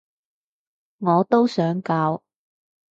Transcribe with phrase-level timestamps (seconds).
[0.97, 2.23] 我都想搞